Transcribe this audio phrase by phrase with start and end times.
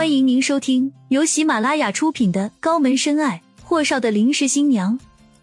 [0.00, 4.98] 欢迎您收听由喜马拉雅出品的《高门深爱：霍少的临时新娘》，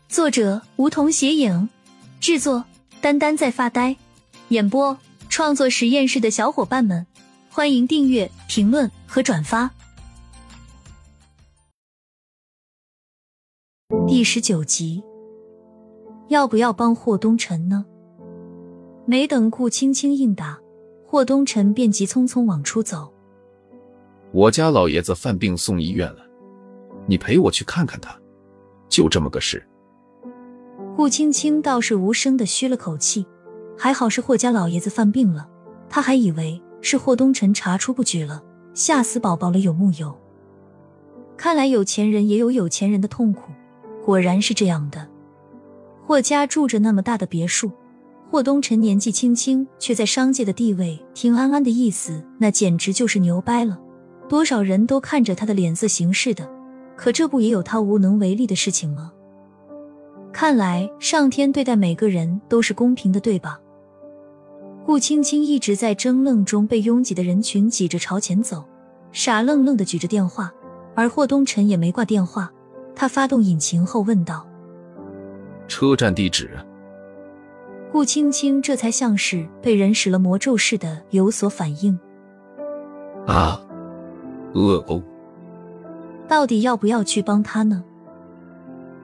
[0.10, 1.70] 作者梧桐斜影，
[2.20, 2.66] 制作
[3.00, 3.96] 丹丹在发呆，
[4.48, 4.98] 演播
[5.30, 7.06] 创作实验室的小伙伴们，
[7.52, 9.70] 欢迎订阅、评论和转发。
[14.08, 15.04] 第十九集，
[16.30, 17.86] 要不要帮霍东辰呢？
[19.06, 20.58] 没等顾青青应答，
[21.06, 23.14] 霍东辰便急匆匆往出走。
[24.34, 26.20] 我家老爷子犯病送医院了，
[27.06, 28.14] 你陪我去看看他，
[28.90, 29.66] 就这么个事。
[30.96, 33.26] 顾青青倒是无声的吁了口气，
[33.78, 35.48] 还好是霍家老爷子犯病了，
[35.90, 38.44] 他还以为是霍东辰查出不举了，
[38.74, 40.16] 吓死宝宝了有木有？
[41.38, 43.52] 看来有钱人也有有钱人的痛苦，
[44.04, 45.08] 果然是这样的。
[46.06, 47.72] 霍家住着那么大的别墅，
[48.30, 53.80] 霍东辰年纪轻轻，却在商界的地位，听安安的意思，那简直就是牛掰了。
[54.28, 56.50] 多少人都看着他的脸色行事的，
[56.96, 59.12] 可这不也有他无能为力的事情吗？
[60.34, 63.60] 看来上天对待每个人都是公平的，对吧？
[64.86, 68.64] 顾青青一直在争论中被拥挤的人群挤着朝前走，
[69.12, 70.54] 傻愣愣的举着电话，
[70.94, 72.52] 而霍东辰也没挂电话。
[72.96, 74.48] 他发动引擎后问道
[75.68, 76.50] ：“车站地址。”
[77.92, 82.00] 顾青青这才像是被人使了魔咒似的有所反应。
[83.26, 83.67] 啊。
[84.54, 85.02] 恶哦，
[86.28, 87.84] 到底要不要去帮他呢？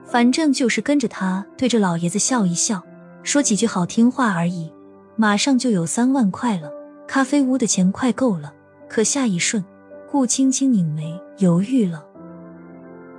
[0.04, 2.82] 反正就是跟着他，对着老爷子笑一笑，
[3.22, 4.72] 说几句好听话而已，
[5.16, 6.70] 马上就有三万块了。
[7.06, 8.52] 咖啡屋的钱快够了，
[8.88, 9.64] 可下一瞬，
[10.10, 12.04] 顾青青拧眉，犹豫了。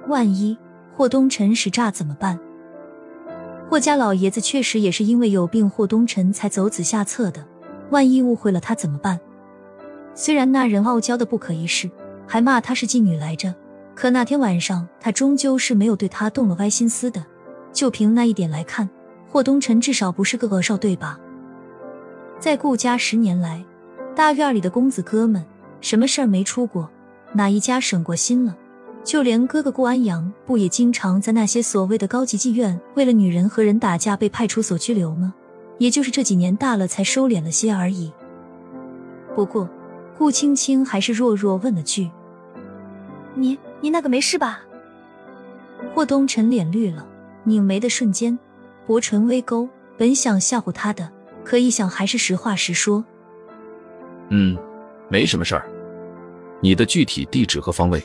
[0.07, 0.57] 万一
[0.95, 2.39] 霍东辰使诈怎么办？
[3.69, 7.45] 霍家老爷子确实也是因为有病，霍东辰才走子下策的。
[7.89, 9.19] 万一误会了他怎么办？
[10.13, 11.89] 虽然那人傲娇的不可一世。
[12.27, 13.53] 还骂她是妓女来着，
[13.93, 17.25] 可那天晚上他终究是没有对她动了歪心思的。
[17.71, 18.89] 就凭那一点来看，
[19.29, 21.19] 霍东辰至少不是个恶少，对吧？
[22.39, 23.63] 在顾家十年来，
[24.15, 25.45] 大院里的公子哥们
[25.81, 26.89] 什么事儿没出过，
[27.33, 28.55] 哪一家省过心了？
[29.03, 35.33] 就连哥哥顾安阳，不也经常在那些所谓的高级妓院，为了女人和人打架被派出所拘留吗？
[35.77, 38.11] 也就是这几年大了才收敛了些而已。
[39.35, 39.69] 不过。
[40.17, 42.09] 顾青青还是弱弱问了句
[43.35, 44.61] ：“你你那个没事吧？”
[45.93, 47.05] 霍东辰脸绿了，
[47.43, 48.37] 拧眉的瞬间，
[48.87, 49.67] 薄唇微勾。
[49.97, 51.09] 本想吓唬他的，
[51.43, 53.03] 可一想还是实话实说
[54.29, 54.57] ：“嗯，
[55.09, 55.65] 没什么事儿。
[56.61, 58.01] 你的具体地址和方位？”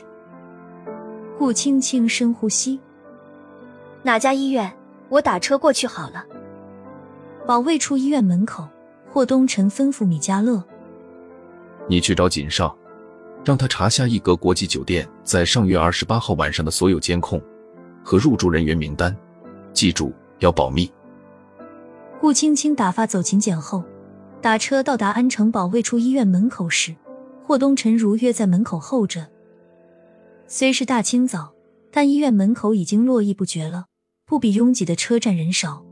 [1.37, 2.79] 顾青青深呼吸
[4.03, 4.71] ：“哪家医院？
[5.09, 6.25] 我打车过去好了。”
[7.45, 8.67] 保卫处医院门口，
[9.09, 10.63] 霍东辰吩咐米迦勒。
[11.91, 12.73] 你去找锦上，
[13.43, 17.41] 让他查下一格国际酒店在上月二十八号晚上的所有监控
[18.01, 19.13] 和入住人员名单，
[19.73, 20.89] 记住要保密。
[22.21, 23.83] 顾青青打发走秦简后，
[24.41, 26.95] 打车到达安城保卫处医院门口时，
[27.45, 29.27] 霍东辰如约在门口候着。
[30.47, 31.51] 虽是大清早，
[31.91, 33.87] 但医院门口已经络绎不绝了，
[34.25, 35.83] 不比拥挤的车站人少。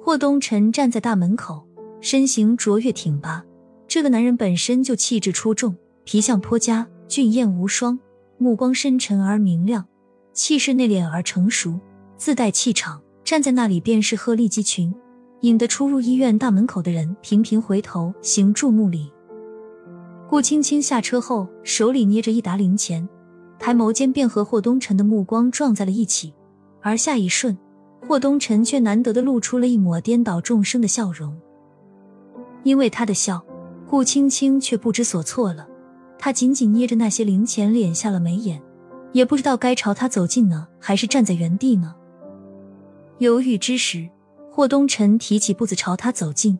[0.00, 1.66] 霍东辰站在大门口，
[2.00, 3.42] 身形卓越挺拔。
[3.88, 7.98] 这个男人本身就气质出众，皮相颇佳，俊艳无双，
[8.36, 9.86] 目光深沉而明亮，
[10.32, 11.78] 气势内敛而成熟，
[12.16, 13.00] 自带气场。
[13.24, 14.94] 站在那里便是鹤立鸡群，
[15.40, 19.10] 引得出入医院大门口的人频频回头行注目礼。
[20.28, 23.08] 顾青青下车后，手里捏着一沓零钱，
[23.58, 26.32] 抬眸间便和霍东辰的目光撞在了一起，
[26.80, 27.58] 而下一瞬，
[28.06, 31.36] 霍东辰却难得的露出了一抹颠倒众生的笑容，
[32.62, 33.44] 因为他的笑。
[33.88, 35.66] 顾青青却不知所措了，
[36.18, 38.60] 她紧紧捏着那些零钱，敛下了眉眼，
[39.12, 41.94] 也不知道该朝他走近呢，还是站在原地呢。
[43.18, 44.08] 犹豫之时，
[44.50, 46.58] 霍东辰提起步子朝他走近。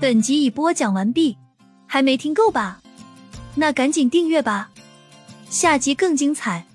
[0.00, 1.36] 本集已播讲完毕，
[1.86, 2.80] 还没听够吧？
[3.56, 4.70] 那赶紧订阅吧，
[5.50, 6.67] 下集更精彩。